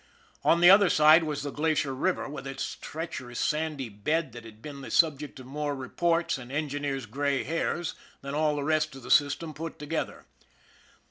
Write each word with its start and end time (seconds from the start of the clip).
On 0.43 0.61
the 0.61 0.69
other 0.71 0.89
side 0.89 1.25
was 1.25 1.43
the 1.43 1.51
Glacier 1.51 1.93
River 1.93 2.27
with 2.27 2.47
its 2.47 2.75
treacherous 2.75 3.39
sandy 3.39 3.87
bed 3.87 4.31
that 4.31 4.43
had 4.45 4.59
been 4.59 4.81
the 4.81 4.89
subject 4.89 5.39
of 5.39 5.45
more 5.45 5.75
reports 5.75 6.39
and 6.39 6.51
engineers' 6.51 7.05
gray 7.05 7.43
hairs 7.43 7.93
than 8.23 8.33
all 8.33 8.55
the 8.55 8.63
rest 8.63 8.95
of 8.95 9.03
the 9.03 9.11
system 9.11 9.53
put 9.53 9.77
together. 9.77 10.25